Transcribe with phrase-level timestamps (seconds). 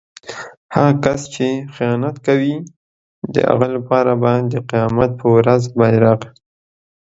[0.75, 2.55] هغه کس چې خیانت کوي
[3.33, 6.19] د هغه لپاره به د قيامت په ورځ بیرغ